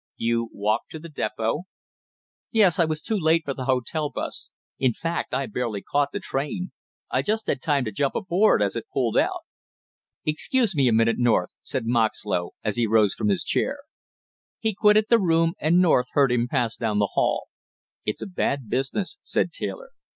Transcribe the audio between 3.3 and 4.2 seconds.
for the hotel